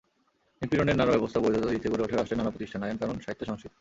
নিপীড়নের 0.59 0.99
নানা 0.99 1.13
ব্যবস্থা 1.15 1.39
বৈধতা 1.43 1.73
দিতে 1.75 1.87
গড়ে 1.91 2.03
ওঠে 2.05 2.15
রাষ্ট্রের 2.15 2.39
নানা 2.39 2.53
প্রতিষ্ঠান, 2.53 2.79
আইনকানুন, 2.87 3.17
সাহিত্য-সংস্কৃতি। 3.25 3.69